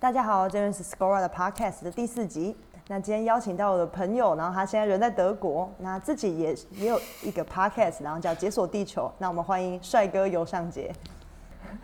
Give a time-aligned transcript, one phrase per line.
[0.00, 2.56] 大家好，这边是 Scora 的 Podcast 的第四集。
[2.88, 9.12] 那今天邀请到我的朋友，然后他现在人在德国，那自己也也有一个 Podcast，然后叫解锁地球。
[9.18, 10.90] 那我们欢迎帅哥尤尚杰。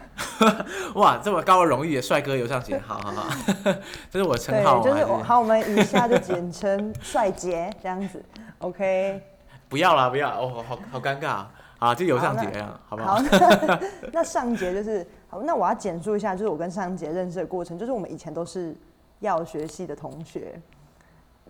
[0.96, 3.36] 哇，这么高的荣誉，帅哥尤尚杰，好好好，
[4.10, 8.24] 这是我称号对，就是好，我们以下就简称帅杰这样子
[8.60, 9.20] ，OK。
[9.68, 11.44] 不要啦，不要，哦，好好尴尬
[11.78, 13.16] 啊，就游上杰啊，好不好？
[13.20, 13.22] 好，
[14.10, 15.06] 那上杰就是
[15.36, 18.74] 好，那我要简述一下，就是我跟尚杰认识的过程，就是我们以前都是
[19.20, 20.58] 药学系的同学。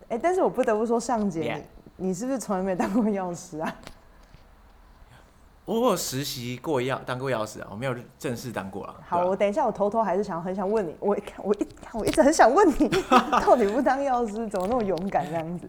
[0.08, 1.62] 哎，但是我不得不说，尚杰，
[1.96, 3.72] 你你是不是从来没当过药师啊？
[5.66, 8.96] 我有实习过药，当过药师啊，我没有正式当过啊。
[9.06, 12.88] 好，我等一下，我偷偷还是想很想问你，我我一我一直很想问你，
[13.40, 15.68] 到底不当药师怎么那么勇敢这样子？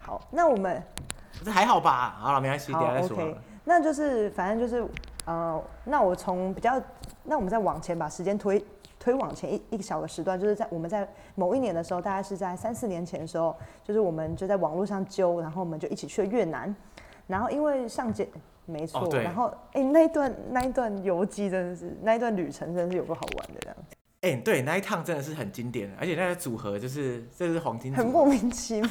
[0.00, 0.82] 好，那我们
[1.44, 2.16] 这还好吧？
[2.18, 3.16] 好了，没关系，好再说。
[3.16, 4.84] OK，那就是反正就是
[5.24, 6.80] 呃，那我从比较，
[7.24, 8.64] 那我们再往前把时间推。
[8.98, 16.72] 推往前一一个小的时段，就是在我们在某一年的时候，大概是在三四年前的时候，就是我们就在网络上揪，然后我们就一起去了越南。
[17.26, 18.28] 然后因为上节
[18.64, 23.76] 没错，然后哎那一段那一段游记真的是那一段旅程真的是有个好玩的这样。
[24.20, 28.88] 哎，对，那一趟真的是很经典，而且那个组合就是这是黄金，很莫名其妙。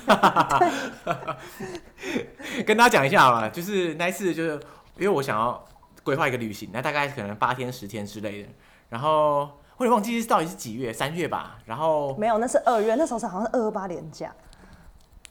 [2.68, 4.56] 跟大家讲一下嘛，就是那一次就是
[4.98, 5.64] 因为我想要
[6.04, 8.50] 规划一个旅行，那大概可能八天十天之类的，
[8.90, 9.50] 然后。
[9.78, 11.58] 我也忘记是到底是几月，三月吧。
[11.66, 14.32] 然后没有，那是二月，那时候是好像是二二八年假。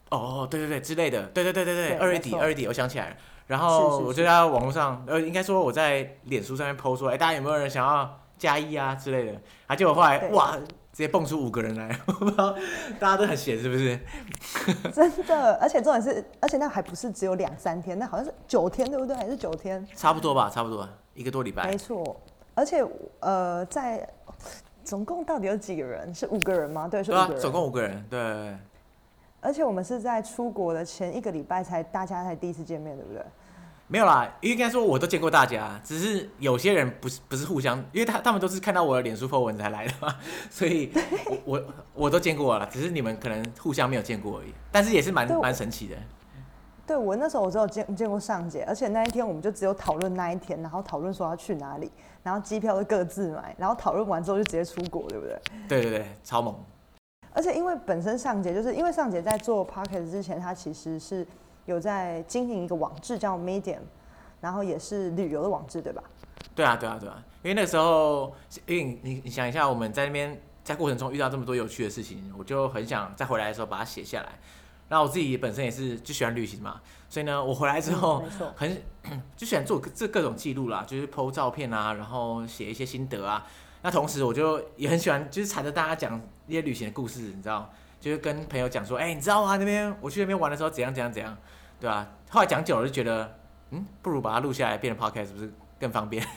[0.09, 3.15] 哦，对对对，之类的，对对对对对，二月底，二月底，我想起来了。
[3.47, 9.41] 然后我就在网络上，呃，应该说我在脸书上面 PO 说，哎，大家有没有人想要加一啊之类的？
[9.67, 10.57] 啊，结果后来哇，
[10.91, 12.53] 直接蹦出五个人来， 我不知道
[12.99, 13.99] 大家都很闲是不是？
[14.91, 19.15] 真的，而且重点是，而且那还不是只有两三天，那好像是九天，对不对？
[19.15, 19.85] 还是九天？
[19.95, 21.67] 差不多吧，差不多一个多礼拜。
[21.67, 22.19] 没错，
[22.53, 22.85] 而且
[23.21, 24.07] 呃，在
[24.83, 26.13] 总共到底有几个人？
[26.13, 26.87] 是五个人吗？
[26.89, 27.39] 对，是五个人。
[27.39, 28.55] 总共五个人，对。
[29.39, 33.23] 而且我们是在出国的前一个礼拜才大家才第一次见面，对不对？
[33.91, 40.15] 没有啦，应该说我都见过大家，只是有些人不是不是互相，因为他他们都是看到我的脸书 po 文才来的嘛，
[40.49, 40.93] 所以
[41.43, 41.61] 我
[41.93, 44.53] 我都见过了，只是你们可能互相没有见过而已。
[44.71, 45.97] 但是也是蛮蛮神奇的。
[46.87, 51.91] 对我那时候我只有见见过上姐，而且那一天我们就只有讨论那一天，然后讨论说要去哪里。
[52.23, 55.41] 然后机票都各自买，然后讨论完之后就直接出国，对不对？
[55.67, 56.55] 对对对，超猛！
[57.33, 61.25] 而且因为本身上姐就是因为上姐在做 p o c k e t 之前，她其实是
[61.65, 63.79] 有在经营一个网志叫 Medium，
[64.39, 66.03] 然后也是旅游的网志，对吧？
[66.55, 67.23] 对啊，对啊，对啊！
[67.43, 68.33] 因为那时候，
[68.65, 74.29] 因为你你想一下，我们在那边在过程中遇到这么多有趣的事情，我就很想再回来的时候把它写下来。
[74.89, 78.23] 然后我自己本身也是就喜欢旅行嘛，所以呢，我回来之后
[78.57, 78.81] 很
[79.37, 83.47] 就喜欢做这各种记录啦，就是 PO 照片啊，然后写一些心得啊。
[83.83, 87.71] 那同时我就也很喜欢，就是缠着大家讲一些旅行的故事，你知道，
[88.01, 89.55] 就是跟朋友讲说，哎，你知道吗？
[89.55, 91.37] 那边我去那边玩的时候怎样怎样怎样，
[91.79, 92.05] 对吧？
[92.29, 93.33] 后来讲久了就觉得，
[93.69, 96.25] 嗯，不如把它录下来变成 podcast，是不是更方便？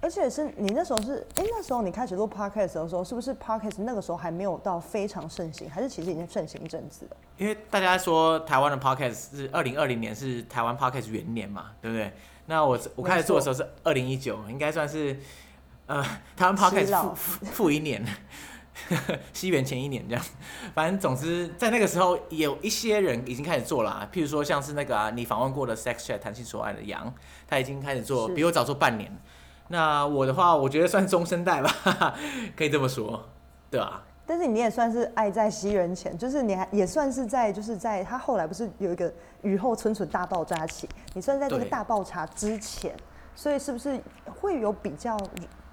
[0.00, 7.16] 而且是你那时候是，哎，那时候你开始录 podcast 的时候，是不是 podcast 那个时候还没有到非常盛行，还是其实已经盛行一阵子了？
[7.36, 12.12] 因为大家说台湾的 podcast 是二零二零年是台湾 podcast 元年嘛，对不对？
[12.46, 15.18] 那我我开始做的时候是二零一九，应该算是
[15.86, 16.00] 呃
[16.36, 18.00] 台湾 podcast 负负一年，
[19.32, 20.24] 西元前一年这样。
[20.74, 27.12] 反正总之在那个时候有一些人已经开始做了，啊譬如说像是那个啊你访问过的 sex chat 谈性说爱的杨，
[27.46, 29.10] 他已经开始做，比我早做半年。
[29.68, 31.70] 那我的话，我觉得算中生代吧，
[32.56, 33.22] 可以这么说，
[33.70, 34.02] 对吧？
[34.26, 39.12] 但是你也算是爱在西元前，就是你还也算是在，就是在他后来不是有一个
[39.42, 42.94] 雨后春笋大爆炸起，你算在这个大爆炸之前，
[43.34, 45.16] 所以是不是会有比较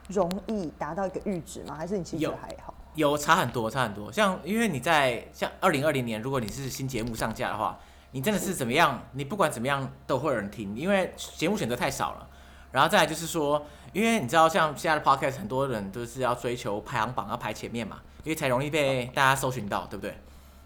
[0.10, 1.76] 容易达到一个阈值吗？
[1.76, 2.74] 还是你其实还好？
[2.96, 4.12] 有差很多，差很多。
[4.12, 7.80] 像因为你在像二零二零年，如果你是新节目上架的话，
[8.12, 9.04] 你真的是怎么样？
[9.12, 12.28] 你不管怎么样都会有人听，因为节目选择太少了。
[12.72, 13.66] 然后再来就是说。
[13.94, 20.14] 因为你知道，像现在的 podcast，很多人都是要追求排行榜，要排前面嘛，因为才容易被大家搜寻到，对不对？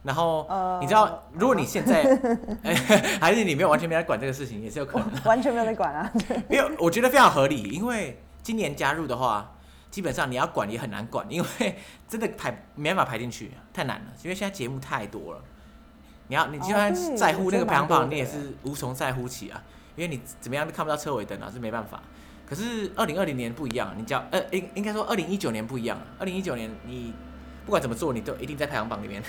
[0.02, 0.48] 然后
[0.82, 2.04] 你知道，如果你现在
[3.22, 5.08] 还是你没有完全没在管这个事情，也是有可能。
[5.26, 6.12] 完全没有在管啊！
[6.50, 9.52] 因为我觉得非常合理，因为今年加入的话，
[9.92, 11.76] 基本上你要管也很难管，因为
[12.08, 14.06] 真的排没办法排进去，太难了。
[14.24, 15.42] 因为现在节目太多了，
[16.28, 19.62] 你要你就算在乎那个排行榜，你也是无从在乎起啊，
[19.96, 22.02] 因为你怎么样都看不到车尾灯啊，是没办法。
[22.48, 25.98] 可是二零二零年不一样，你叫呃应应该说二零一九年不一样。
[26.18, 27.14] 二零一九年你
[27.66, 29.24] 不管怎么做，你都一定在排行榜里面，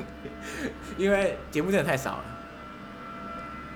[0.96, 2.24] 因为节目真的太少了。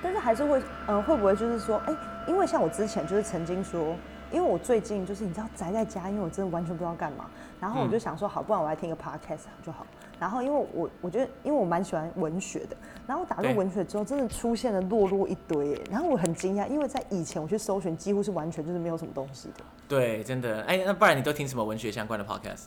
[0.03, 1.95] 但是还是会，呃，会不会就是说，哎，
[2.27, 3.95] 因为像我之前就是曾经说，
[4.33, 7.27] 因为我最近就是你知道宅在家，因为我真的完全不知道干嘛，
[7.61, 9.87] 然后我就想说好，不然我来听个 podcast 就好。
[10.19, 12.77] 然后因为我我觉得，因为我蛮喜欢文学的，
[13.09, 19.65] 然后打入文学之后，真的出现了落落一堆，然后我很惊讶，因为在以前我去搜寻，几乎是完全就是没有什么东西的。
[19.89, 20.63] 对，真的。
[20.63, 22.67] 哎，那不然你都听什么文学相关的 podcast？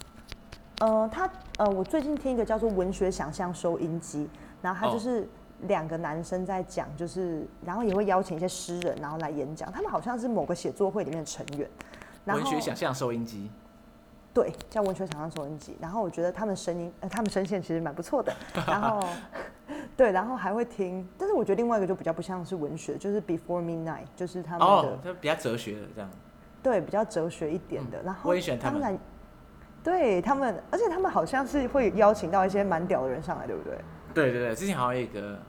[0.79, 4.23] 呃，他呃，我最近听一个叫做《文学想象收音机》，
[4.61, 5.25] 然后他哦就是
[5.65, 9.71] 两个男生在讲，就是然后也会邀请一些诗人，然后来演讲。
[9.71, 11.69] 他们好像是某个写作会里面的成员。
[12.23, 13.49] 然后文学想象收音机。
[14.33, 15.77] 对，叫文学想象收音机。
[15.79, 18.33] 然后我觉得他们声音，呃，他们声线其实蛮不错的。
[18.67, 18.99] 然后
[19.95, 26.09] 对，然后还会听，但是我觉得另外一个就比较不像是文学，就是 Before Midnight，就是他们的、哦，比较哲学的这样。
[26.61, 28.01] 对比较哲学一点的。
[28.03, 28.97] 然后嗯我也喜欢他们来，
[29.83, 33.77] 对他们，而且他们好像是会邀请到一些蛮屌的人上来，对不对？
[34.13, 35.39] 对对对，之前好像有一个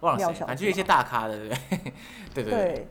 [0.00, 1.92] 忘了谁，廖小反正就一些大咖的，对不对？
[2.34, 2.74] 对对对。
[2.74, 2.88] 对。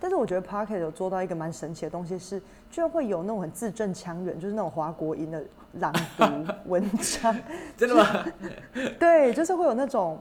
[0.00, 2.40] 但是我觉得 Pocket 有做到一个蛮神奇的东西是，
[2.70, 6.24] 居然会有那种很字正腔圆，就是那种华国音的朗读
[6.66, 7.36] 文章。
[7.76, 8.24] 真的吗？
[9.00, 10.20] 对，就是会有那种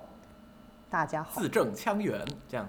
[0.90, 2.20] 大家好，字正腔圆
[2.50, 2.68] 这样。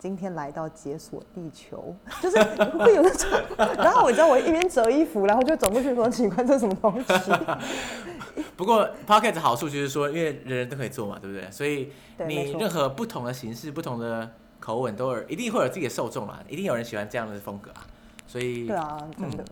[0.00, 2.42] 今天来到解锁地球， 就是
[2.78, 3.28] 会有那种。
[3.76, 7.32] 然后我知道我一边折衣服，然后就走过去说：“奇怪，这是什么东西
[8.56, 11.50] 不过 p o c k e t 的好处就是说，因为人人都可以做嘛，对不对？
[11.50, 11.92] 所以？”
[12.26, 12.70] 你任。
[12.70, 17.84] 何不同的形式、不同的口吻，都有一定会有自己的受众啦，一定有人喜欢这样的风格啊。
[18.26, 19.44] 所以对啊，真的。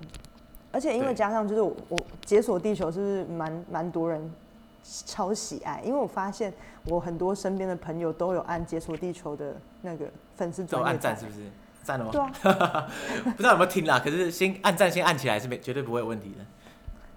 [0.71, 4.33] 而且因为加上就是我我解锁地球是不是蛮蛮多人
[4.83, 5.83] 超喜爱？
[5.85, 6.53] 因为我发现
[6.87, 10.07] 我很多身边的朋友都有按解锁地球的那个
[10.39, 11.41] 粉丝都专页按赞是不是？
[11.83, 12.11] 赞了吗？
[12.13, 12.21] 对
[12.53, 12.87] 啊，
[13.25, 16.45] 不知道有没有听啦，可是先按赞先按起来是没绝对不会有问题的。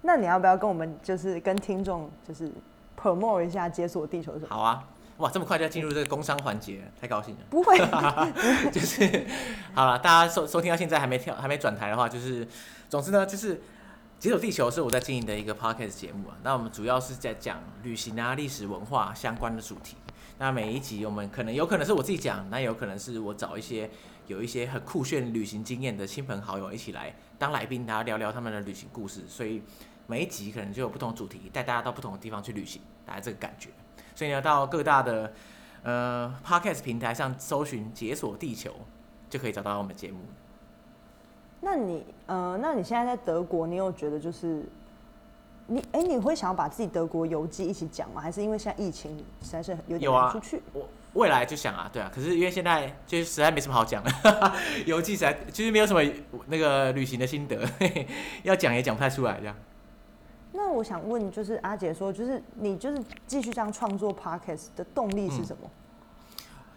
[0.02, 2.52] 那你要不要跟我们就是跟听众就是
[3.00, 4.56] promote 一下解锁地球是什么？
[4.56, 4.84] 好啊，
[5.18, 7.42] 哇，这么快就要进入这个工商环节，太高兴了。
[7.50, 7.78] 不会，
[8.72, 9.26] 就是
[9.74, 12.48] 好了，大家收收听到现在还没跳还没转台的话，就是
[12.90, 13.56] 总之呢，就是
[14.22, 16.38] 《解锁地球》是我在经营的一个 podcast 节目啊。
[16.44, 19.98] 那我们主要是在讲旅行啊、历史文化相关的主题。
[20.38, 23.90] 那每一集我们可能有可能是我自己讲，那有可能是我找一些
[24.28, 29.22] 有一些很酷炫旅行经验的亲朋好友一起来当来宾，大家聊聊他们的旅行故事。
[29.28, 29.64] 所以
[30.06, 33.70] 每一集可能就有不同主题，带大家到不同的地方去旅行，大概这个感觉。
[34.14, 35.34] 所以呢，到各大的
[35.82, 38.72] 呃 podcast 平台上搜寻“解锁地球”，
[39.32, 40.20] 就可以找到我们节目。
[41.62, 44.64] 那你呃，那你现在在德国，你有觉得就是
[45.68, 48.20] 你哎、你会想要把自己德国游记一起讲吗？
[48.20, 50.62] 还是因为现在疫情实在是有点有啊难出去？
[50.74, 54.12] 我未来就想啊，对啊，可是因为现在就是实在没什么好讲的，
[54.86, 56.02] 游记实在就是没有什么
[56.48, 57.68] 那个旅行的心得，
[58.44, 59.56] 要讲也讲不太出来这样。
[60.54, 65.70] 那我想问，就是阿杰说，就是你就是继续这样创作 podcast 的动力是什么？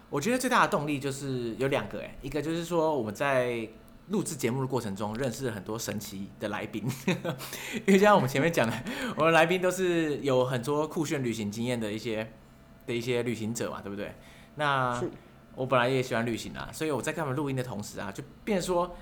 [0.09, 3.67] 我觉得最大的动力就是有两个哎，一个就是说我们在
[4.09, 6.85] 录制节目的过程中认识了很多神奇的来宾，
[7.87, 8.83] 因为像我们前面讲的，
[9.17, 12.31] 我们来宾都是有很多酷炫旅行经验的一些
[12.85, 14.13] 的一些旅行者嘛，对不对？
[14.55, 15.01] 那
[15.55, 18.95] 我本来也喜欢旅行啊，所以我在跟他们录音的同时啊，就变说，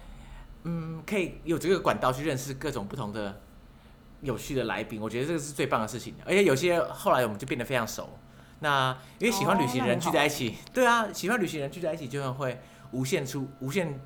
[0.63, 3.41] 嗯，可以有这个管道去认识各种不同的
[4.21, 6.13] 有趣的来宾，我觉得这个是最棒的事情。
[6.25, 8.09] 而且有些后来我们就变得非常熟。
[8.61, 12.61] 那因为喜欢旅行的人聚在一起，对啊，喜欢旅行的人聚在一起，就会
[12.91, 13.99] 无限出无限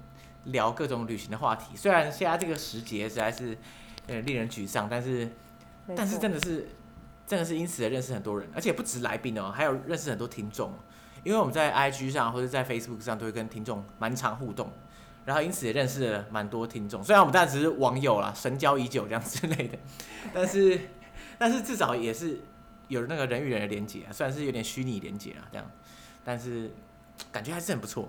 [0.48, 1.76] 聊各种旅行的话题。
[1.76, 3.58] 虽然现在这个时节实在是
[4.08, 5.30] 呃令人沮丧，但是
[5.96, 6.68] 但是真的是
[7.26, 10.74] 真的是因此而认识很多人，而且不止来宾哦，还有认识很多听众。
[11.24, 14.72] 因为我们在 IG 上或者在 Facebook 上都会跟听众蛮常互动，
[15.26, 17.04] 然后因此也认识了蛮多听众。
[17.04, 19.78] 虽然我们当然只是网友啦，神交已久这样之类的，
[20.34, 20.80] 但是
[21.38, 22.40] 但是至少也是
[22.88, 25.70] 有那个人与人的连接啊，虽然是有点虚拟连接啊这样，
[26.24, 26.72] 但是
[27.30, 28.08] 感觉还是很不错。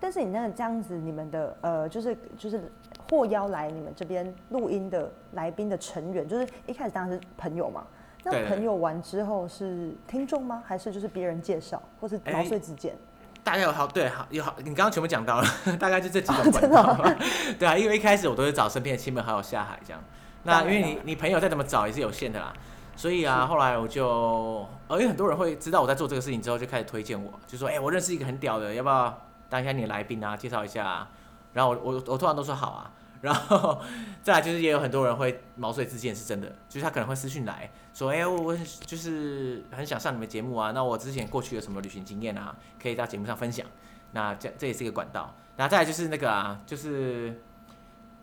[0.00, 2.72] 但是你那个这样子，你们的呃，就是就是
[3.08, 7.84] 获邀来你们这边录音的来宾的成员，就是一开始当然是朋友嘛。
[8.24, 10.62] 那朋友完之后是听众吗？
[10.66, 12.94] 还是就是别人介绍，或是毛哎遂自荐？
[13.42, 15.46] 大概有好对好有好，你刚刚全部讲到了，
[15.80, 16.96] 大概就这几种管真的道。
[17.58, 20.02] 对啊，因为一开始我都是找身边的亲朋好友下海这样。
[20.42, 22.52] 那因为你你朋友再怎么找也是有限的啦，
[22.96, 29.18] 所以啊，后来我就，呃，因为很多人会知道我在做这个事情之后，就开始推荐我，就说，哎、我认识一个很屌的，要不要
[29.50, 31.06] 当一下你的来宾啊，介绍一下、
[31.52, 32.90] 然后我我我通常都说好啊。
[33.20, 33.78] 然后
[34.22, 43.66] 再来就是也有很多人会毛遂自荐，是真的，就是他可能会私讯来说，哎、我我就是很想上你们节目啊，那我之前过去有什么旅行经验啊，可以到节目上分享。
[44.12, 45.34] 那这这也是一个管道。
[45.58, 47.38] 然后再来就是那个啊，就是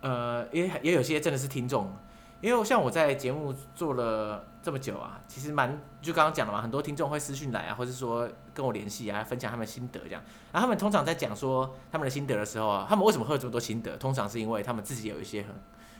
[0.00, 1.94] 呃，也也有些真的是听众，
[2.40, 8.28] 因为像我在节目做了这么久啊，其实蛮就刚刚讲了嘛，很多听众会私讯来啊，或者说
[8.58, 10.20] 跟我联系啊，分享他们的心得这样。
[10.50, 13.96] 然后他们通常在讲说他们的心得的时候啊，他们为什么会有这么多心得？
[13.98, 15.50] 通常是因为他们自己有一些很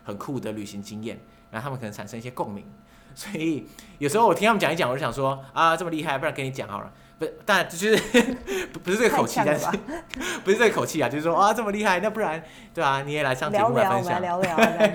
[0.02, 1.20] 很酷的旅行经验，
[1.52, 2.64] 然后他们可能产生一些共鸣。
[3.14, 3.64] 所以
[3.98, 6.92] 有时候我听他们讲一讲，我就想说啊，这么厉害，不然跟你讲好了。
[7.20, 7.96] 不，当然就是
[8.72, 9.66] 不不是这个口气，但是
[10.44, 12.42] 不是这个口气啊，就是说啊，这么厉害，那不然
[12.74, 14.88] 对啊，你也来上节目来分享，聊聊，聊聊。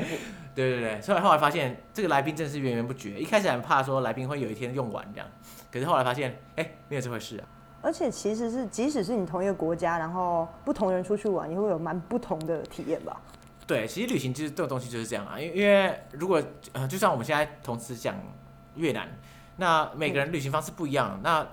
[0.56, 3.20] 对对对，所以后来发现这个来宾真的是源源不绝。
[3.20, 5.28] 一开始很怕说来宾会有一天用完这样，
[5.72, 7.44] 可是后来发现，哎，没有这回事啊。
[7.84, 13.22] 而且其实是，即使是你同一个国家，然后不同人出去玩，也会有蛮不同的体验吧。
[13.68, 18.16] 对，其实旅行其实这种东西就是这样啊，因为因为如果呃，就像我们现在同时讲
[18.76, 19.08] 越南，
[19.58, 21.46] 那每个人旅行方式不一样，那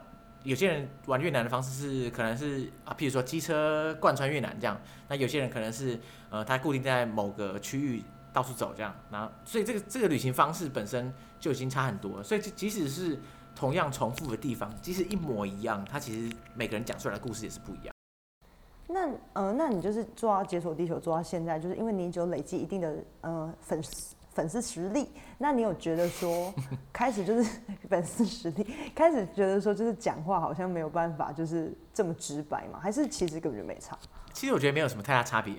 [0.44, 5.98] 有些人玩越南的方式是可能是啊，譬如说机车贯穿越南这样，那有些人可能是
[6.30, 8.02] 呃，他固定在某个区域。
[8.32, 13.18] 到处走这样，然后所以这个这个旅行方式本身就已经差很多，所以即使是
[13.60, 17.94] 同样重复的地方，即使一模一样，它其实每个人讲出来的故事也是不一样。
[18.86, 26.50] 那呃，那你就是做到解锁地球做到现在，就是因为你有累积一定的呃粉丝粉丝实力，那你有觉得说
[26.90, 32.80] 开始就是 粉丝实力，开始觉得说就是讲话好像没有办法就是这么直白嘛？
[32.80, 33.94] 还是其实根本就没差？
[34.32, 35.54] 其实我觉得没有什么太大差别。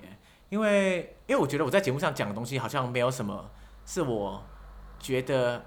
[0.48, 3.48] 因为，因为我觉得我在节目上讲的东西好像没有什么
[3.86, 4.42] 是我
[4.98, 5.64] 觉得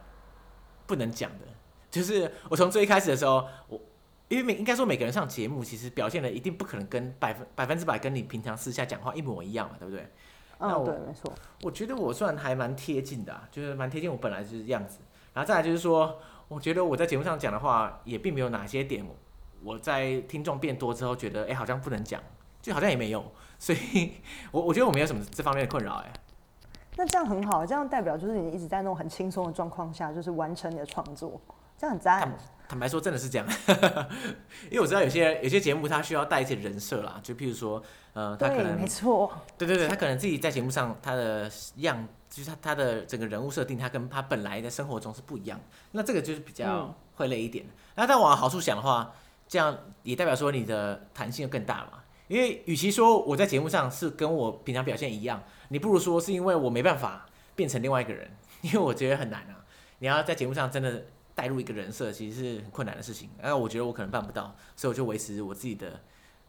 [0.85, 1.54] 不能讲的。
[1.95, 3.79] 就是我从最一开始的时候，我
[4.27, 10.11] 因为每应该说每个人上节目，其实表现的一定不可能跟百分百分之百跟你平常私下讲话一模一样嘛，对不对？
[10.59, 11.31] 嗯，对，没错。
[11.61, 14.97] 我觉得我算还蛮贴近的，就是蛮贴近我本来就是样子。
[15.33, 19.05] 然后再来就是说，我觉得我在节目上讲的话，也并没有哪些点
[19.63, 22.21] 我在听众变多之后觉得，哎，好像不能讲，
[22.61, 23.23] 就好像也没有。
[23.57, 24.15] 所以，
[24.51, 26.11] 我我觉得我没有什么这方面的困扰哎。
[26.97, 31.41] 那这样很好，这样代表就是你一直在那种很轻松的状况下，就是完成你的创作，
[31.77, 32.37] 这样很赞。
[32.67, 33.47] 坦白说，真的是这样，
[34.71, 37.79] 因为我知道有些有些节目它需要带一些人设啦，就譬如说，
[38.13, 47.63] 呃，他可能没错，对对对，他可能自己在节目上他的样，就是他他的整个人物设定，他跟他本来的生活中是不一样，那这个就是比较会累一点。
[47.93, 49.13] 那但往好处想的话，
[49.47, 51.99] 这样也代表说你的弹性更大嘛。
[52.27, 59.61] 因为与其说我在节目上是跟我平常表现一样，你不如说是因为我没办法变成另外一个人，因为我觉得很难啊。
[59.99, 61.05] 你要在节目上真的
[61.35, 63.29] 带入一个人设，其实是很困难的事情。
[63.43, 65.99] 那我觉得我可能办不到，所以我就维持我自己的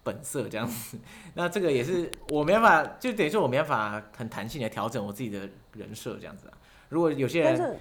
[0.03, 0.97] 本色这样子。
[1.35, 6.55] 那这个也是我没办法，就等于说我没办法很弹性的调整我自己的人设这样子啊。
[6.89, 7.79] 如果有些人，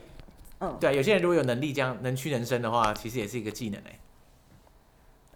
[0.59, 3.99] 嗯，对，有些人如果有能力这样能屈能伸的话，其实也是一个技能哎。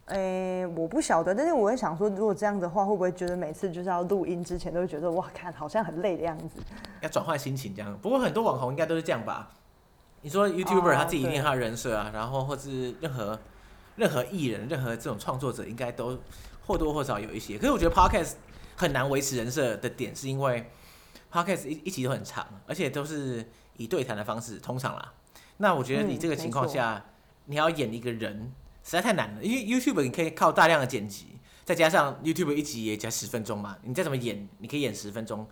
[0.05, 6.59] 诶，我不晓得，但是我会想说，如果这样的话，会不会觉得每次就是要录音之前都会觉得哇，看好像很累的样子？
[7.01, 7.95] 要转换心情这样。
[8.01, 9.51] 不过很多网红应该都是这样吧？
[10.21, 13.39] 你说 YouTuber 他自己一定他的人设啊，然后或是任何
[13.95, 16.19] 任何艺人、任何这种创作者，应该都
[16.65, 17.57] 或多或少有一些。
[17.57, 18.33] 可是我觉得 Podcast
[18.75, 20.71] 很难维持人设的点，是因为
[21.31, 25.13] Podcast 一一集都很长，而且都是以对谈的方式，通常啦。
[25.57, 27.05] 那我觉得你这个情况下，
[27.45, 28.51] 你要演一个人。
[28.81, 35.47] 实在太难了，因为 YouTube 你可以靠大量的剪辑，再加上 YouTube 一集也加十分钟嘛，你再怎么演，你可以演十分钟，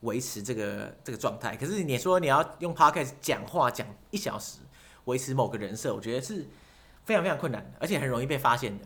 [0.00, 1.56] 维持这个这个状态。
[1.56, 4.60] 可是你说你要用 Podcast 讲话讲一小时，
[5.04, 6.46] 维持某个人设，我觉得是
[7.04, 8.84] 非常非常困难的，而且很容易被发现的，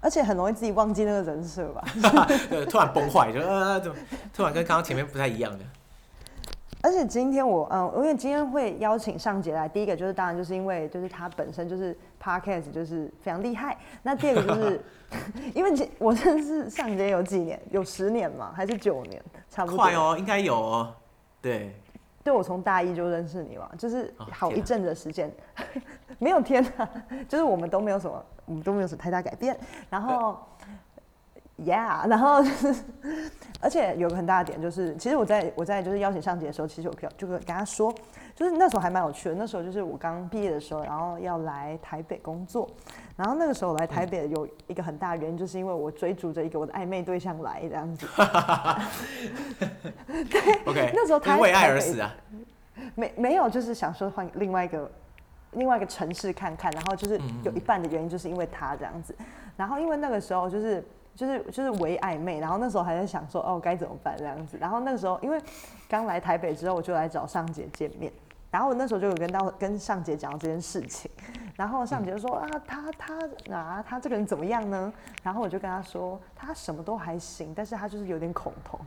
[0.00, 1.84] 而且很容易自己忘记那个人设吧？
[2.48, 3.96] 对，突然崩坏，就呃，怎么
[4.34, 5.64] 突然跟刚刚前面不太一样的？
[6.80, 13.76] 而且今天我嗯，因为今天会邀请尚杰来，第一个就是当然就是因为就是他本身就是 podcast 就是非常厉害。
[14.02, 14.80] 那第二个就是
[15.54, 19.20] 因为我认识尚杰有几年，有十年嘛，还是九年，
[19.50, 19.76] 差不多。
[19.78, 20.94] 快哦，应该有哦。
[21.42, 21.74] 对，
[22.22, 25.32] 对我从大一就认识你嘛，就是好一阵的时间，
[26.18, 26.88] 没有天啊，
[27.28, 29.58] 就是我们都没有什么，我们都没有什么太大改变。
[29.90, 30.38] 然后。
[31.64, 32.74] Yeah， 然后就是，
[33.60, 37.92] 而且有个很大的点就是，其实我在我在就是邀请上节的时候，其实我就跟跟他说，
[38.36, 39.34] 就是那时候还蛮有趣的。
[39.34, 42.68] 那时候就是我刚毕业的时候，然后要来台北工作，
[43.16, 48.06] 然后那个时候来台北有一个很大的原因，就是因为我追逐着一个我的暧昧对象来这样子。
[50.06, 52.14] 对，OK，那时候他为爱而死啊？
[52.94, 54.88] 没没有，就是想说换另外一个
[55.54, 59.12] 另外一个城市看看，然后就是有一半的原因就是因为他这样子，
[59.56, 60.84] 然后因为那个时候就是。
[61.18, 65.42] 就是就是唯暧昧，然后那时候还在想说哦该怎么办这样子，然后那个时候因为
[65.88, 68.12] 刚来台北之后，我就来找尚杰见面，
[68.52, 71.10] 然后我那时候就有跟到跟尚杰讲这件事情，
[71.56, 73.18] 然后尚杰就说啊他他
[73.52, 74.92] 啊他这个人怎么样呢？
[75.24, 78.78] 然后我就跟他说他什么都还行，但是他就是有点恐同，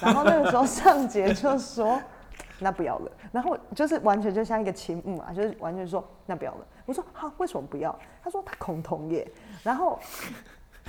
[0.00, 2.00] 然后那个时候尚杰就说
[2.60, 3.10] 那不要了。
[3.32, 6.66] 然后就是完全就像一个情母啊，就是完全说那不要了。
[6.86, 7.96] 我说好，为什么不要？
[8.22, 9.28] 他说他恐同耶。
[9.64, 9.98] 然后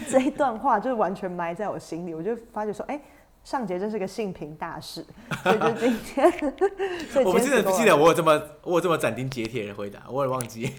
[0.09, 2.99] 这一段话就是完全埋在我心里，我就发觉说，哎，
[3.43, 5.05] 尚杰真是个性平大使。
[5.43, 6.31] 所以就今天，
[7.11, 10.73] 所以我不记得不记得我有这么我有这么斩钉截铁的回答，我也忘记。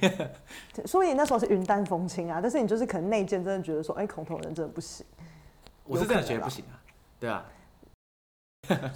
[0.85, 5.05] 所以那时候是云淡风轻啊，但是你就是可能内建真的觉得说，哎，恐同人真的不行。
[5.85, 6.79] 我是真的觉得不行啊，
[7.19, 7.45] 对啊。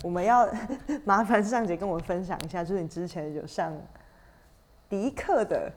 [0.05, 0.49] 我们要
[1.05, 3.77] 麻烦尚杰跟我们分享一下，就是你之前有上
[4.89, 5.71] 迪克的，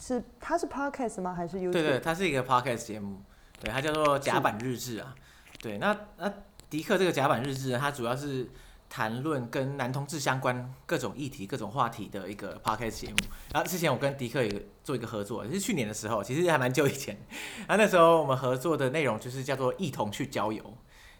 [0.00, 1.34] 是它是 podcast 吗？
[1.34, 1.72] 还是 YouTube？
[1.72, 3.20] 对对，它是一个 podcast 节目，
[3.60, 5.14] 对，它叫做甲板日志啊。
[5.60, 6.32] 对，那那
[6.70, 8.48] 迪克这个甲板日志，呢它主要是
[8.88, 13.16] 谈论跟男同志相关各种议题、各种话题的一个 podcast 节目。
[13.52, 17.16] 然后之前我跟迪克也做一个合作，是去年的时候，其实还蛮久以前。
[17.68, 20.64] 然后那时候我们合作的内容就是叫做一同去郊游。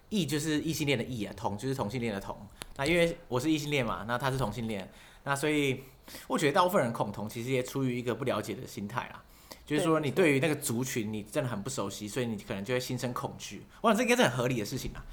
[0.08, 2.36] 异就是异性恋的异啊，同就是同性恋的同。
[2.76, 4.90] 那因为我是异性恋嘛，那他是同性恋，
[5.24, 5.82] 那所以
[6.26, 9.22] 我觉得大部分人恐同其实也出于一个不了解的心态啦，
[9.66, 13.64] 就是说你对于那个族群你真的很不熟悉，所以你可能就会心生恐惧。
[13.80, 15.04] 我想这应该是很合理的事情啊。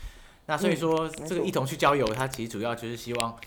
[0.46, 3.38] 那所以说这个一同去郊游，它其实主要就是希望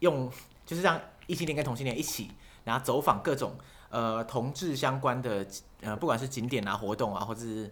[0.00, 0.30] 用
[0.66, 2.30] 就是让异性恋跟同性恋一起，
[2.64, 3.56] 然后走访各种
[3.90, 5.46] 呃同志相关的
[5.80, 7.70] 呃不管是景点啊活动啊，或者是。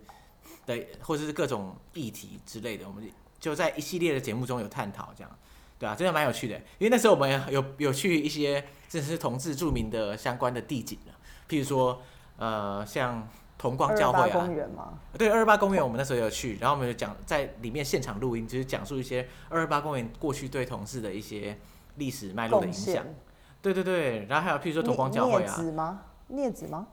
[0.64, 3.08] 对，或者是各种议题之类的，我们
[3.38, 5.38] 就在一系列的节目中有探讨，这样，
[5.78, 6.56] 对啊，真的蛮有趣的。
[6.78, 11.12] 因为那时候我们有有去一些，这是同志著名的相关的地景了，
[11.48, 12.00] 譬如说，
[12.38, 13.28] 呃，像
[13.58, 14.98] 同光教会啊，公园吗？
[15.18, 21.58] 对，二二八公园，我们那时候有去，然后我们就讲在里面现场录音，就是讲述一些二二八公园过去对同志的一些
[21.96, 23.04] 历史脉络的影响。
[23.60, 26.02] 对对对，然后还有譬如说同光教会啊，镊子吗？
[26.30, 26.86] 镊子吗？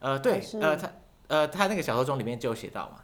[0.00, 0.90] 呃，对，呃，他。
[1.28, 2.96] 呃，他那个小说中里面就有写到嘛。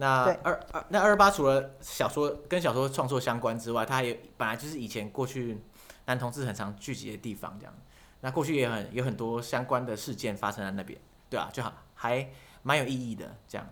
[0.00, 5.58] 那二二那二八除了小说跟小说创作相关之外，它也本来就是以前过去
[6.06, 7.74] 男同志很常聚集的地方，这样。
[8.22, 12.26] 那过去也很有很多相关的事件发生在那边，对啊，就好还
[12.62, 13.66] 蛮有意义的这样。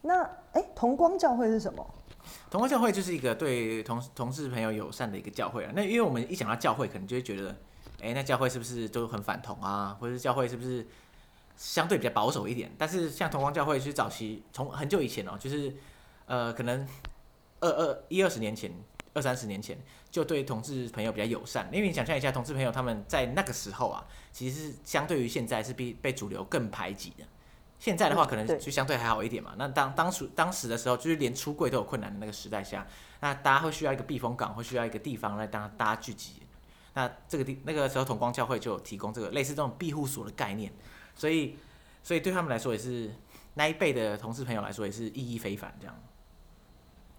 [0.00, 0.22] 那
[0.52, 1.94] 哎，同光教会是什么？
[2.50, 5.72] 同光教会就是一个对同同事朋友友善的一个教会啊。
[5.76, 7.54] 那因为我们一讲到教会，可能就会觉得，
[8.02, 9.94] 哎，那教会是不是都很反同啊？
[10.00, 10.86] 或者是教会是不是？
[11.60, 15.76] 相对比较保守一点，但是像同光教会是早期从很久以前哦，就是
[16.24, 16.88] 呃可能
[17.60, 18.72] 二二一二十年前、
[19.12, 19.78] 二三十年前
[20.10, 21.68] 就对同志朋友比较友善。
[21.70, 27.24] 因为你想象一下，同志朋友他们在那个时候啊，其实是相对于现在是比被主流更排挤的。
[27.78, 29.54] 现在的话可能就相对还好一点嘛。
[29.58, 32.86] 那当当时当时的时候，就是连出柜都有困难的那个时代下，
[33.20, 36.36] 那大家会需要一个避风港，会需要一个地方来当大家聚集。
[36.94, 40.72] 那这个地那个时候同光教会就有提供这个类似这种庇护所的概念。
[41.14, 41.58] 所以，
[42.02, 43.10] 所以对他们来说也是
[43.54, 45.94] 那一辈的同事朋友来说也是意义非凡这样。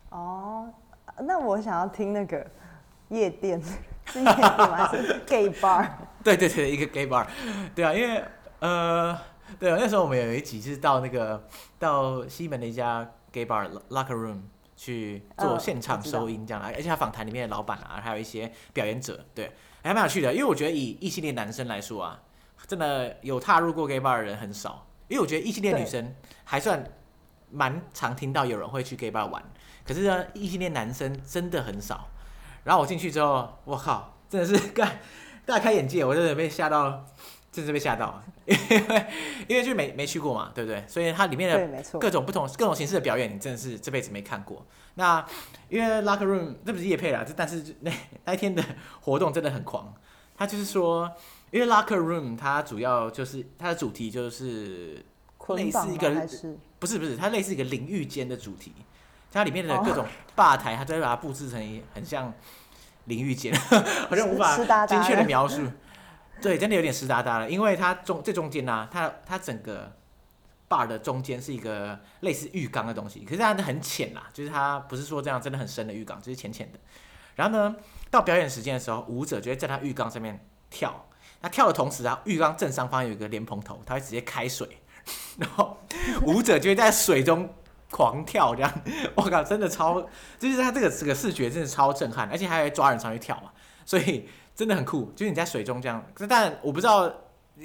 [0.10, 0.74] 哦，
[1.20, 2.46] 那我想要听那个
[3.10, 3.62] 夜店，
[4.06, 4.76] 是夜店吗？
[4.76, 5.90] 还是 gay bar？
[6.24, 7.26] 对对对，一个 gay bar。
[7.76, 8.24] 对啊，因为
[8.60, 9.18] 呃，
[9.60, 11.48] 对啊，那时候我们有一集是到那个
[11.80, 14.42] 到西门的一家 gay bar locker room
[14.76, 19.52] 去做现场收音这样，而且他访谈里面的老板啊，还有一些表演者，对，
[19.84, 20.34] 还蛮有趣的。
[20.34, 22.22] 因为我觉得以异性恋男生来说啊。
[22.68, 26.84] 真的有踏入过 gay bar 的人很少，因为我觉得异性恋女生还算
[27.50, 29.44] 蛮常听到有人会去 gay bar 玩，
[29.86, 32.08] 可是呢，异性恋男生真的很少。
[32.64, 35.00] 然后我进去之后，我靠，真的是干
[35.46, 37.04] 大开眼界，我真的被吓到，
[37.52, 38.56] 真是被吓到，因
[38.88, 39.06] 为
[39.48, 40.86] 因为就没没去过嘛，对不对？
[40.88, 44.64] 所以它里面的各种不同各种形式的表演，你真的是这辈子没看过。
[44.94, 45.26] 那
[45.70, 47.92] 因为 locker room 这不是夜配啦，这但是那
[48.26, 48.64] 那一天的
[49.02, 49.92] 活动真的很狂，
[50.42, 51.12] 他就是说。
[51.52, 55.04] 因为 locker room 它主要就是它的主题就是
[55.50, 56.10] 类似一个
[56.80, 58.74] 不是不是它类似一个淋浴间的主题，
[59.30, 62.34] 它里面的各种吧台，它都会把它布置成很像
[63.04, 63.54] 淋浴间，
[64.10, 65.62] 好像无法精确的描述。
[66.42, 69.92] 对，真的有点湿哒哒了，因为它中这中间呢，它它整个
[70.70, 76.80] bar 的中间是一个类似浴缸的东西，可是它很浅啦，就是它不是说这样真的很深的浴缸，就是浅浅的。
[77.36, 77.76] 然后呢，
[78.12, 81.08] 到表演时间的时候，舞者就会在他浴缸上面跳。
[81.42, 84.78] 他跳的同时啊，浴缸正上方有一个莲蓬头，他会直接开水，
[85.40, 85.76] 然后
[86.28, 87.50] 舞者就会在水中
[87.90, 88.72] 狂跳，这样，
[89.16, 93.52] 我靠，真的超，就是他这个这个视觉真的超震撼，而且还会抓人上去跳嘛，
[93.86, 97.12] 所以真的很酷，就是你在水中这样，但我不知道，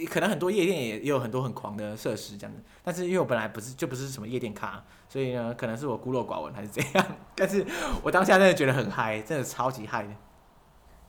[0.08, 7.62] 可能很多夜店也也有很多很狂的设施这样子，但是因为我本来不是就不是什么夜店咖，所以呢，可能是我孤陋寡闻还是怎样，但是
[8.02, 10.10] 我当下真的觉得很嗨，真的超级嗨的。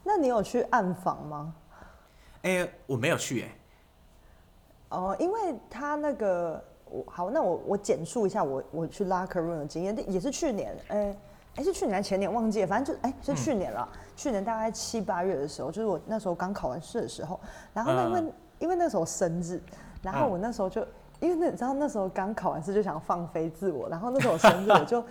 [0.08, 1.54] 那你有去暗访吗？
[2.44, 3.52] 哎，我没有去哎。
[4.88, 11.14] 哦，因为他那个，我好，那我我简述一下我我去 locker room 的经验，也是去年，哎，
[11.58, 17.38] 哎是去年还是前年忘记了，反正就哎是嗯去年了，去年大概七八月的时候，就是我那时候刚考完试的时候，
[17.74, 19.62] 然后那因为、因为那时候生日，
[20.02, 20.88] 然后嗯我那时候就。
[21.20, 25.04] 因为那你知道那时候刚考完试就想放飞自我，然后那时候我生日我就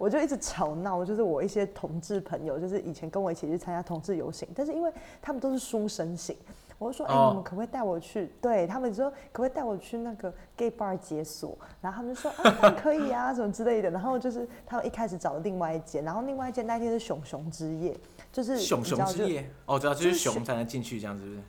[0.00, 6.34] 我就一直吵闹，就是我一些同志朋友，就是以前跟我一起去参加同志游行，但是因为他们都是书生型，
[6.78, 8.32] 我就说，哎、哦你们可不可以带我去？
[8.40, 11.54] 对他们说，可不可以带我去那个 gay bar 解锁？
[11.82, 13.90] 然后他们就说，啊，当然可以啊，什么之类的。
[13.90, 17.94] 然后就是他们一开始找了另外一间，然后另外一间那一天是熊熊之夜，
[18.32, 21.42] 就是熊熊之夜，哦，知道，就是熊熊才能进去，这样子，是不是？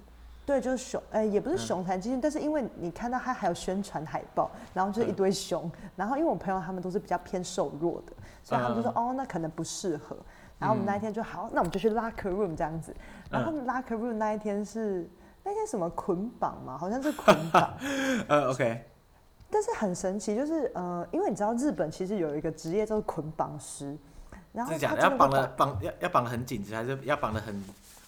[0.44, 8.12] 对，就是熊，呃，也不是熊才进去，但是因为你看到他还有宣传海报，然后就是一堆熊，然后因为我朋友他们都是比较偏瘦弱的，
[8.52, 10.18] 所以他们就说、哦，那可能不适合。
[10.60, 12.94] 然后我们那一天就好，那我们就去 locker room 这样子。
[13.30, 15.10] 然后 locker room 那一天是
[15.44, 17.74] 那天什么捆绑嘛，好像是捆绑，
[18.28, 18.84] 呃，OK，
[19.50, 23.98] 但是很神奇，就是呃，因为你知道日本其实有一个职业叫做捆绑师，
[24.52, 24.72] 然后
[25.18, 27.64] 绑的绑要要绑的很紧致，还是要绑的很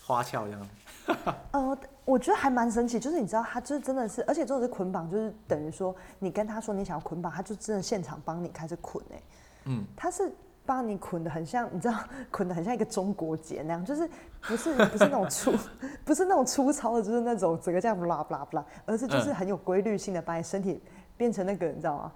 [0.06, 0.68] 花俏这样？
[1.52, 9.22] 呃，我觉得还蛮神奇，就是你知道，他就是真的是，而且这种是捆绑，就是等于说你跟他说你想要捆绑，他就真的现场帮你开始捆哎、
[9.66, 10.32] 嗯，他是
[10.66, 11.96] 把你捆的很像，你知道，
[12.32, 14.10] 捆的很像一个中国结那样，就是
[14.42, 15.54] 不是不是那种粗，
[16.06, 20.82] 不是那种粗糙的，就是那种整个这样 blah blah blah，而是就是嗯很有规律性的把你身体
[21.18, 22.12] 变成那个，你知道吗？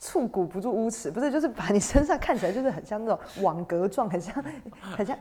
[0.00, 4.44] 触骨不住污齿，不是，就是把你身上看起来就是很像那种网格状，很像
[4.80, 5.16] 很像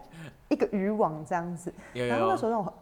[0.49, 1.71] 一个渔网这样子。
[1.93, 2.73] 有有然后那时候让我，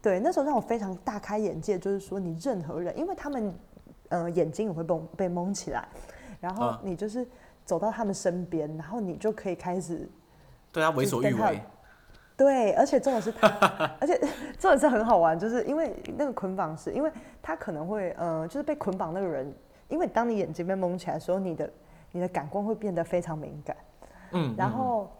[0.00, 3.52] 对，那时候让我非常大开眼界，就是说你任何人，因为他们，
[4.10, 5.88] 呃，眼睛也会被被蒙起来，
[6.40, 7.26] 然后嗯你就是
[7.70, 10.10] 走到他们身边，然后你就可以开始，
[10.72, 11.62] 对他为所欲为，
[12.36, 13.46] 对，而且重点是他，
[14.00, 14.18] 而且
[14.58, 17.08] 重点是很好玩，就是因为那个捆绑是，因为
[17.40, 19.54] 他可能会，呃，就是被捆绑那个人，
[19.86, 21.70] 因为当你眼睛被蒙起来的时候，你的
[22.10, 23.76] 你的感官会变得非常敏感，
[24.32, 25.12] 嗯，然后，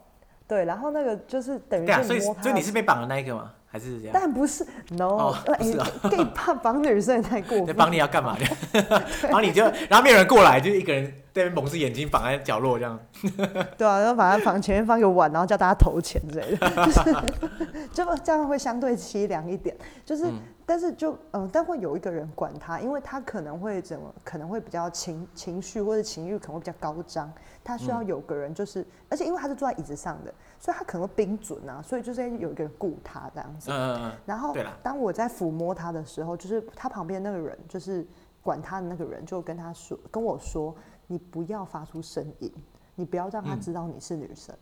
[0.45, 3.53] 对，然后那个就是等于对啊，所以是摸他的所以你是被绑的那一个吗？
[3.73, 4.11] 还是这样？
[4.13, 7.75] 但不是，no，不是啊，gay 怕绑女生也太过 对，分。
[7.77, 8.45] 绑你要干嘛的？
[9.23, 12.99] 然后你就，然后没有人过来，就一个人在那边蒙着眼睛绑在角落这样。
[13.77, 19.75] 对啊，然后把它放前面放个碗，然后叫大家投钱之类的，就是 就这样会相对凄凉一点。
[20.05, 27.29] 就是，嗯但是就嗯、但会有一个人管他，因为他可能会怎么，可能会比较情情绪或者情欲可能会比较高涨，
[27.61, 33.69] 他需嗯要有个人就是，而且因为他是坐在椅子上的，所以他可能会冰准啊，所以就是有一个人顾他这样子。
[33.69, 38.07] 嗯嗯嗯，然后当我在抚摸他的时候，就是他旁边那个人，就是
[38.41, 40.73] 管他的那个人，就跟他说，跟我说，
[41.11, 42.49] 你不要发出声音，
[42.95, 44.55] 你不要让他嗯知道你是女生，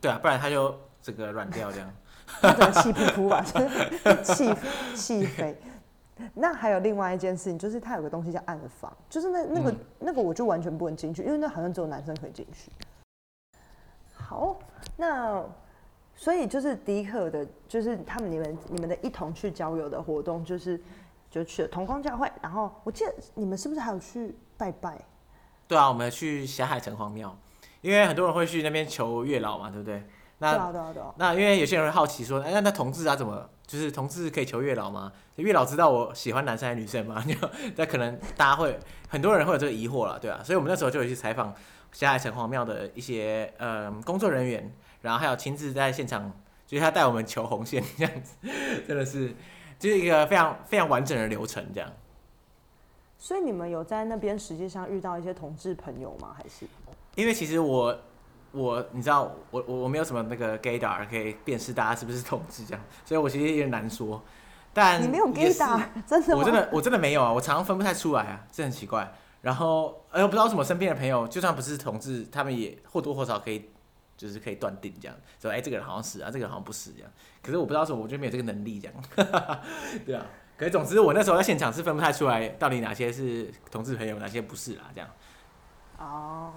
[0.00, 1.90] 对啊，不然他就这个软掉这样。
[2.40, 3.60] 他整个气噗噗吧，就
[4.24, 4.54] 是气
[4.96, 5.54] 气飞。
[6.32, 12.70] 那还有另外一件事情，就是他有个东西叫暗房，就是那那个、嗯那个我就完全不能进去，因为那好像只有男生可以进去。
[14.14, 14.58] 好，
[14.96, 15.44] 那
[16.14, 20.80] 所以就是迪克的，就是他们你们你们的一同去郊游的活动，就是
[21.30, 24.98] 就去了同光教会，然后我记得你们是不是还有去拜拜？
[25.72, 27.34] 对啊，我们去霞海城隍庙，
[27.80, 29.96] 因为很多人会去那边求月老嘛，对不对？
[29.96, 30.04] 对
[30.40, 35.10] 那啊对啊对啊，那因为有些人会好奇说，哎，那那同志啊怎么，就是同志可以求月老吗？
[35.36, 37.24] 月老知道我喜欢男生还是女生吗？
[37.26, 37.34] 就
[37.76, 41.54] 那可能大家会很多人会有这个疑惑了，对啊，所以我们那时候就有去采访
[41.90, 46.30] 霞海城隍庙的一些呃工作人员，然后还有亲自在现场，
[46.66, 48.36] 就是他带我们求红线这样子，
[48.86, 49.34] 真的是
[49.78, 51.90] 就是一个非常非常完整的流程这样。
[53.22, 56.34] 所以你们有在那边实际上遇到一些同志朋友吗？
[56.36, 56.66] 还是？
[57.14, 57.96] 因为其实我
[58.50, 64.20] 我你知道我我我没有什么那个 gaydar 可以辨识大家是不是同志这样，所以我其实有点难说。
[64.74, 66.36] 但你没有 gaydar， 真的？
[66.36, 69.08] 我真的我真的没有啊，我常常分不太出来啊，这很奇怪。
[69.40, 73.70] 然后哎，我不知道为什么身边的朋友，就算不是同志，他们也或多或少可以
[74.16, 77.10] 就是可以断定这样，说哎这个人好像是啊，这个人好像不是这样。
[77.40, 78.96] 可是我不知道为什么，我就没有这个能力这样。
[80.04, 80.26] 对啊，
[80.62, 85.10] 可是总之我那时候在现场是分不太出来到底哪些是同志朋友，哪些不是啦，这样。
[85.98, 86.52] 哦，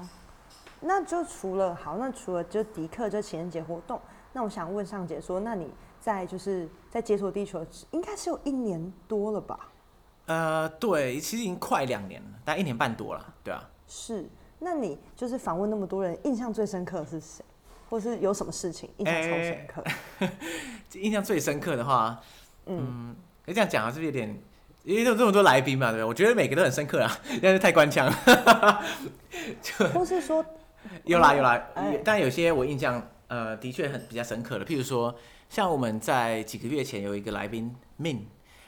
[0.79, 3.99] 那就除了好，那除了就迪克这情人节活动，
[4.31, 9.71] 那我想问尚姐说，那你在就是在解锁地球，应该是有一年多了吧？
[10.27, 13.67] 呃，对，其实已经快两年了，大概一年半多了，对啊。
[13.87, 17.43] 是，那你就是访问那么多人，印象最深刻的是谁？
[17.89, 19.83] 或是有什么事情印象超深刻？
[20.93, 22.21] 印象最深刻的话，
[22.67, 23.15] 嗯，
[23.45, 24.41] 你这样讲啊，是不是有点？
[24.83, 26.03] 因为有这么多来宾嘛，对不对？
[26.05, 28.11] 我觉得每个都很深刻啊， 但是太官腔。
[29.93, 30.45] 或是说，
[31.05, 35.15] 有啦有啦哎，但有些我印象呃的确很比较深刻的，譬如说
[35.49, 38.19] 像我们在几个月前有一个来宾 Min，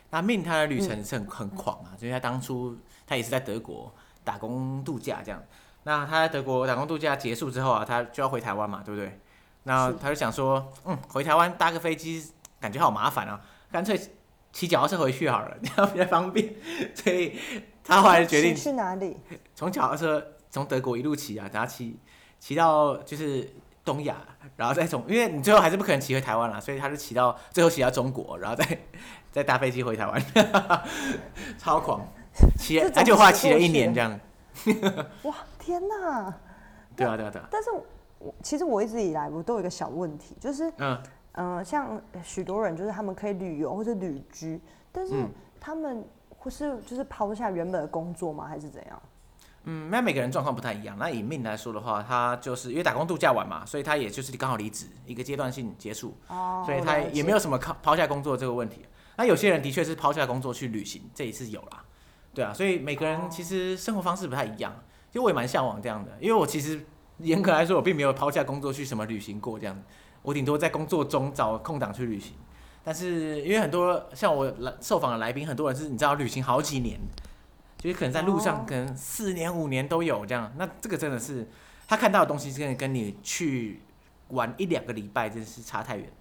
[0.10, 5.42] 那 Min 他的旅程是很很狂啊，就是他当初他也是在德国打工度假这样，
[5.84, 9.20] 那他在德国打工度假结束之后啊，他就要回台湾嘛，对不对？
[9.64, 13.40] 那他就想说，嗯，回台湾搭个飞机感觉好麻烦啊，
[13.72, 14.00] 干脆
[14.58, 16.52] 骑脚踏车回去好了， 这样比较方便。
[16.96, 17.38] 所以
[17.84, 19.16] 他后来决定去哪里？
[19.54, 21.96] 从脚踏车从德国一路骑啊，然后骑
[22.40, 23.48] 骑到就是
[23.86, 24.16] 东亚，
[24.56, 28.80] 然后再从，因为你最后还是不可能骑回台湾了，所以他就骑到最后骑到中国，然后再
[29.32, 30.26] 再搭飞机回台湾，
[31.60, 32.02] 超狂，
[32.58, 34.20] 骑，他就花骑了一年这样。
[35.22, 36.34] 哇，天哪！
[36.96, 37.48] 对啊，对啊，对啊。
[37.52, 37.70] 但是，
[38.18, 41.00] 我其实我一直以来我都有一个小问题，就是嗯
[41.38, 44.60] 嗯，像许多人就是他们可以旅游或者旅居，
[44.92, 45.14] 但是
[45.60, 48.48] 他们或是就是抛下原本的工作吗？
[48.48, 49.02] 还是怎样？
[49.70, 50.98] 嗯，那每个人状况不太一样。
[50.98, 58.86] 那以命来说的话，他就是因为打工度假完嘛，所以他也就是刚好离职，一个阶段性结束，哦，所以他也没有什么抛抛下工作这个问题。
[59.18, 61.84] 那有些人的确是抛下工作去旅行，这一次有啦。
[62.34, 64.74] 对啊，所以每个人其实生活方式不太一样。
[65.10, 66.80] 其实我也蛮向往这样的，因为我其实
[67.20, 69.84] 严格来说，我并没有抛下工作去什么旅行过这样。
[70.28, 72.34] 我顶多在工作中找空档去旅行。
[72.84, 77.00] 但是因为很多像我来受访的来宾，很多人是你知道旅行好几年。
[77.78, 81.48] 就是可能在路上，可能四年五年都有这样，那这个真的是
[81.88, 83.84] 他看到的东西，真的跟你去
[84.30, 86.12] 玩一两个礼拜，真的是差太远。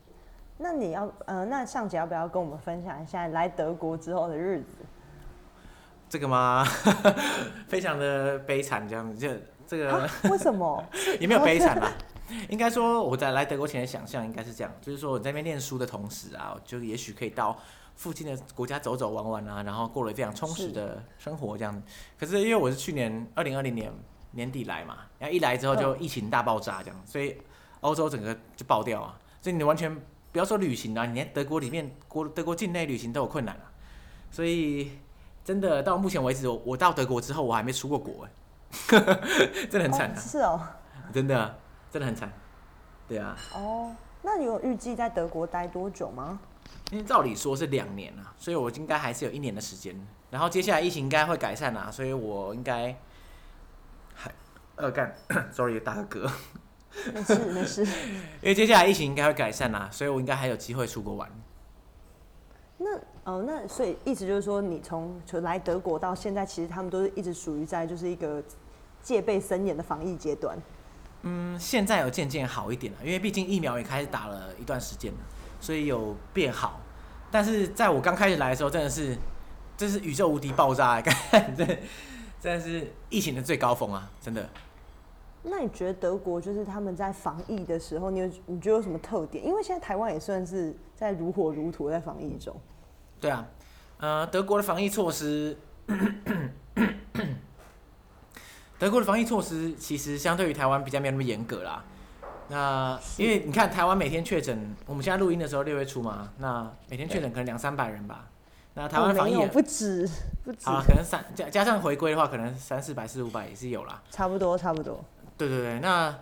[0.59, 4.77] 那你要，呃，那尚杰要不要跟我们分享一下来德国之后的日子？
[6.11, 6.63] 这个吗？
[7.69, 9.35] 非常的悲惨，这样子，就
[9.67, 10.85] 这个为什么？
[11.19, 11.91] 也没有悲惨啦，
[12.49, 17.59] 应该说我在来德国前的想象应该是这样，就是说我在那边念书的同时啊，就也许可以到。
[17.99, 21.81] 附近的国家走走玩玩啊，然后过了非常充实的生活这样子。
[22.19, 23.91] 可是因为我是去年二零二零年
[24.33, 27.39] 年底来嘛，然后一来之后就疫情大爆炸这样，所以
[27.81, 29.19] 欧洲整个就爆掉啊。
[29.41, 29.91] 所以你完全
[30.31, 33.73] 不要说旅行啊，你连德国里面国德国境内旅行都有困难啊。
[34.31, 34.91] 所以
[35.43, 38.31] 真的到目前为止，我我到德国之后我还没出过国哎，
[39.71, 40.21] 真的很惨啊。
[40.21, 40.61] 是哦，
[41.15, 41.59] 真的
[41.97, 42.31] 真的很惨。
[43.09, 43.35] 对啊。
[43.55, 46.39] 哦，那你有预计在德国待多久吗？
[46.91, 49.99] 因为照理说是两年啊，所以我应该还是有一年的时间。
[50.31, 52.95] 然后接下来疫情应该会改善啊，所以我应该
[54.15, 54.31] 还
[54.75, 55.15] 呃干，
[55.51, 56.31] sorry 大哥，
[57.15, 57.83] 没事没事。
[58.43, 61.31] 因为接下来疫情应该会改善啊，所以我应该还有机会出国玩。
[62.77, 68.43] 那哦，那所以意思就是说，你从就来德国到现在，其实他们都是一直属于在就是一个
[69.03, 70.59] 戒备森严的防疫阶段。
[71.23, 75.19] 嗯，现在有渐渐好一点了，因为毕竟疫苗也开始打了一段时间了。
[75.59, 76.79] 所以有变好，
[77.31, 79.17] 但是在我刚开始来的时候，真的是，
[79.77, 81.01] 这是宇宙无敌爆炸，
[81.57, 81.79] 真的，
[82.39, 84.09] 真的是疫情的最高峰啊！
[84.21, 84.47] 真的。
[85.43, 89.45] 那你觉得德国就是他们在防疫的时候，你有你觉得有什么特点？
[89.45, 92.55] 因为现在台湾也算是在如火如荼在防疫中。
[93.19, 93.49] 对啊，
[93.99, 95.57] 呃，德国的防疫措施，
[98.79, 101.83] 德国的防疫措施其实相对于台湾比较没有那么严格啦。
[102.49, 108.29] 那因为你看台湾每天确诊，我们现在录音的时候六月初嘛，那每天确诊可能两三百人吧。
[108.75, 110.07] 那台湾防疫不止，
[110.45, 114.03] 不止啊，可能三加加上回归的话，可能三四百四五百也是有啦。
[114.11, 115.03] 差不多，差不多。
[115.39, 116.15] 对对对，那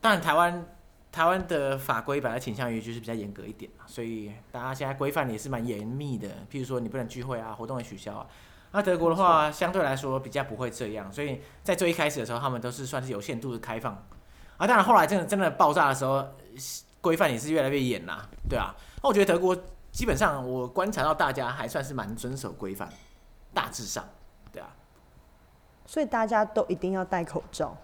[0.00, 0.66] 当然台湾
[1.12, 6.28] 台湾的法规本来倾向于就是比较严格一点嘛，所以大家现在规范也是蛮严密的。
[6.50, 8.26] 譬如说你不能聚会啊，活动也取消啊。
[8.74, 13.94] 那德国的话相对来说比较不会这样，所以在最一开始的时候，他们都是算是有限度的开放。
[14.56, 16.26] 啊，当然，后来真的真的爆炸的时候，
[17.00, 18.74] 规范也是越来越严啦，对啊。
[19.00, 19.56] 那我觉得德国
[19.92, 22.88] 基本上我观察到大家还算是蛮遵守规范，
[23.52, 24.04] 大致上，
[24.52, 24.68] 对啊。
[25.86, 27.76] 所以大家都一定要戴口罩？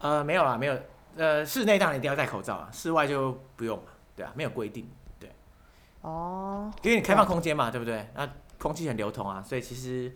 [0.00, 0.76] 呃，没有啦，没有。
[1.16, 3.84] 呃，室内当然一定要戴口罩啊，室外就不用了，
[4.16, 5.30] 对啊，没有规定，对。
[6.00, 6.72] 哦。
[6.82, 8.08] 因为你开放空间嘛，对不对？
[8.14, 8.28] 那
[8.58, 10.14] 空气很流通啊，所以其实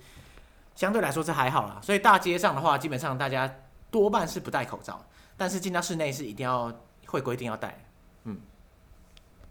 [0.77, 1.81] 相对来说是还好啦。
[1.83, 3.53] 所以大街上的话，基本上大家
[3.91, 5.05] 多半是不戴口罩。
[5.39, 6.73] 但是进到室内是一定要
[7.07, 7.79] 会规定要戴，
[8.25, 8.39] 嗯。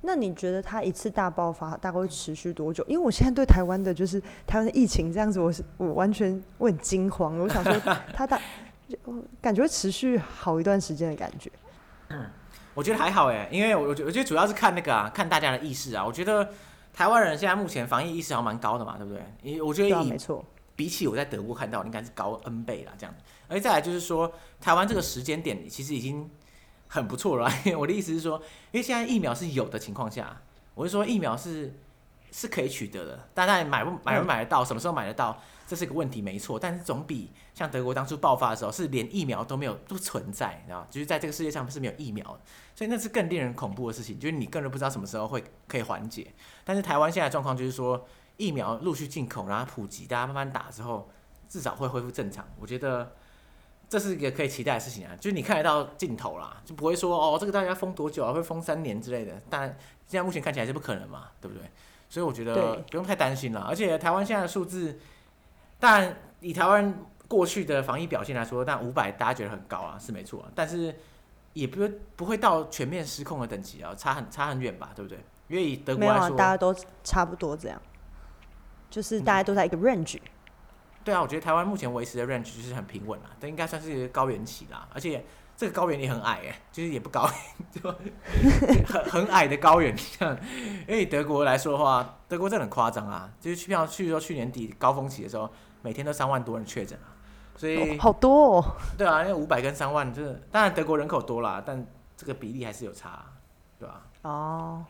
[0.02, 2.84] 那你觉得它一次大爆发大概会持续多久？
[2.88, 7.38] 因为我现在对台湾的就是台湾的疫情这样子，我是我完全我很惊慌。
[7.38, 7.74] 我想说
[8.16, 8.40] 它大，
[9.40, 11.52] 感觉会持续好一段时间的感觉。
[12.10, 12.26] 嗯，
[12.74, 16.04] 我觉得还好哎，因为我我我觉得主要是看那个啊，看大家的意识啊。
[16.04, 16.50] 我觉得
[16.94, 19.24] 台湾人现在目前防疫意识还蛮高的嘛，对不对？
[19.44, 20.44] 因我觉得没错。
[20.76, 23.16] 比起我在德国看到，应该是高 N 倍啦，这样。
[23.48, 26.30] 而再来就是说，台湾这个时间点其实已经
[26.88, 27.50] 很不错了。
[27.78, 28.38] 我的意思是说，
[28.72, 30.42] 因为现在疫苗是有的情况下，
[30.74, 31.74] 我是说疫苗是
[32.32, 33.30] 是可以取得的。
[33.34, 36.60] 大家买不买不买得到，什么时候买得到，这是个问题，没错。
[36.60, 42.26] 但是总比像德国当初爆发的时候，是连疫苗都没有不存在，你知道就是在这个世界上是没有疫苗，
[42.76, 46.34] 所以那是更令人恐怖的事情，就是你更人不知道什么时候会可以缓解。
[46.64, 48.06] 但是台湾现在状况就是说。
[48.38, 51.10] 疫苗陆续进口，然后普及，大家慢慢打之后，
[51.48, 52.46] 至少会恢复正常。
[52.60, 53.14] 我觉得
[53.88, 59.42] 这是一个可以期待的事情啊，就是你看得到尽头啦，就不会说哦，这个大家封多久啊，会封三年之类的。
[59.50, 59.70] 但
[60.08, 61.70] 现在目前看起来是不可能嘛，对不对？
[62.10, 63.62] 所以我觉得不用太担心了。
[63.62, 65.00] 而且台湾现在的数字，
[65.80, 66.94] 但以台湾
[67.28, 70.96] 过去的防疫表现来说，但五百大家觉得很高啊，是没错啊，但是
[71.54, 75.18] 也不不会到全面失控的等级啊，差很差很远吧，对不对？
[75.48, 77.82] 因为以德国来说，大家都差不多这样，
[78.96, 80.18] 就是大家都在一个 range。
[81.04, 85.22] 对啊，我觉得台湾目前维持的 range 就是很平稳啦，这应该算是高原期啦，而且
[85.58, 87.30] 这个高原也很矮哎，就是也不高，
[87.70, 87.92] 就
[88.88, 89.98] 很很矮的高原。
[89.98, 90.34] 像
[90.88, 95.50] 因为德国来说的话，德国真的很夸张啊，就是去票去说去年底高峰期的时候，
[95.82, 97.12] 每天都三万多人确诊啊，
[97.58, 98.66] 所以、哦好多哦，
[98.98, 103.26] 对啊，因为五百跟三万，就是当然德国人口多啦，但这个比例还是有差，
[103.78, 104.86] 对吧、哦，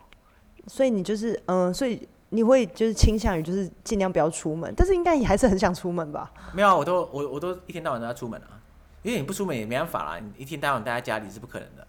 [0.68, 6.32] 所以你就是嗯，所以你会就是倾向于就是尽量不要出门，但是应该你还是很想出门吧？
[6.54, 8.60] 没有啊，我都我我都一天到晚都要出门啊，
[9.02, 11.88] 因为你不出门也没办法啦，你一天到晚待在家里是不可能的、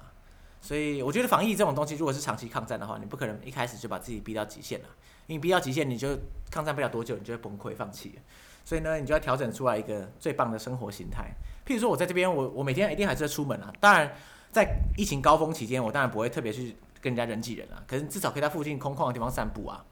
[0.61, 4.87] 所以我觉得防疫这种东西，如果是长期抗战的话，你不可能一开始就把自己逼到极限了，
[5.27, 6.17] 因为你逼到极限，你就
[6.51, 8.19] 抗战不了多久，你就会崩溃放弃。
[8.65, 11.31] 所以呢，你就要调整出来一个最棒的生活形态。
[11.65, 13.73] 譬如说，我在这边，我我每天一定还是要出门啊。
[13.79, 14.13] 当然，
[14.51, 19.85] 在疫情高峰期间，我当然不会特别去跟人家人挤人啊，可是至少可以在附近空旷的地方散步啊。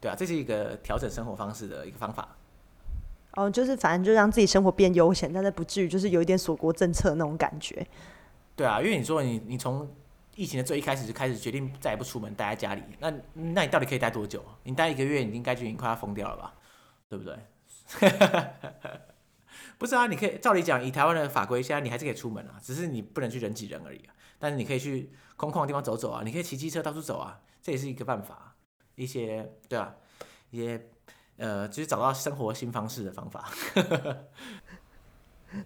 [0.00, 2.36] 对啊，这是一个调整生活方式的一个方法。
[3.32, 7.86] 哦，就是反正就让自己生活变悠闲，但是不至于就是有一点锁国政策那种感觉。
[8.56, 9.88] 对啊，因为你说你你从
[10.34, 14.44] 疫情的最一开始就开始决定再也不出门，待在家里，那那你到底可以待多久？
[14.64, 16.54] 你待一个月，你应该就已经快要疯掉了吧？
[17.08, 17.38] 对不对？
[19.78, 24.14] 不是啊，你可以照理讲，以台湾的法规，现在你还是可以出门啊，只是你不能去人挤人而已啊。
[24.38, 28.47] 但是你可以去空旷的地方走走啊，你可以骑机车到处走啊，这也是一个办法。
[28.98, 29.94] 一些对啊，
[30.50, 30.80] 一些
[31.36, 33.48] 呃，就是找到生活新方式的方法。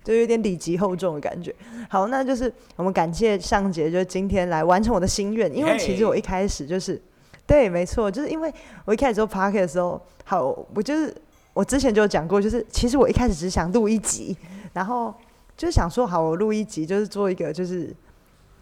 [0.04, 1.52] 就有点礼极厚重的感觉。
[1.88, 7.00] 好，那就是我们感谢上节，就今天来完成我的心愿，因为其实我一开始就是
[7.46, 8.52] 对，没错，就是因为
[8.84, 11.12] 我一开始做 p a r k 的时候，好，我就是
[11.52, 14.36] 我之前就有讲过，就是其实我一开始只想录一集，
[14.72, 15.12] 然后
[15.56, 17.92] 就是想说，好，我录一集就是做一个就是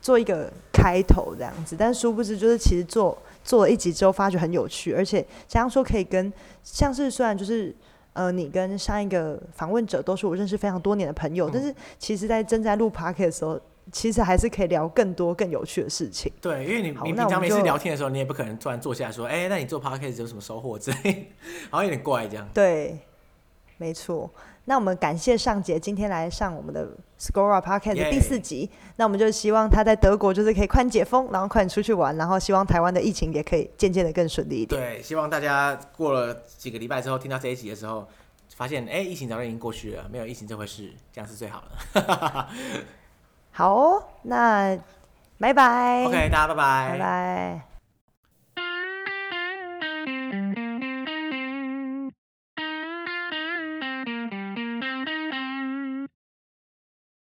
[0.01, 6.33] 做一个开头这样子，但殊不知就是其实做做了一集之后，发觉很有趣，而且加上说可以跟
[6.63, 7.75] 像是虽然就是。
[8.13, 13.61] 呃，你跟上一个访问者都是我认识非常多年的朋友，嗯但是其实，在正在录 p o d c a s t 的时候，
[13.93, 16.31] 其实还是可以聊更多更有趣的事情。
[16.41, 21.31] 对，因为你好你平常每次聊天的时候，你也不可能突然坐下来说，哎、那你做 podcast 有什么收获之类，
[21.71, 22.47] 好像有点怪这样。
[22.53, 22.99] 对，
[23.77, 24.29] 没错。
[24.67, 26.87] 那我们感谢尚杰今天来上我们的
[27.19, 28.71] Scora Podcast 的第四集。
[28.97, 34.81] 那我们就希望他在德国就是可以快点解封，然后快点出去玩，然后希望台湾的疫情也可以渐渐的更顺利一点。
[34.81, 38.07] 对，希望大家过了几个礼拜之后，听到这一集的时候，
[38.55, 42.47] 发现哎、疫情早就已经过去了，没有疫情这回事，这样是最好的。
[43.53, 44.79] 好哦，那
[45.39, 46.05] 拜拜。
[46.05, 47.70] OK，大家拜拜拜拜。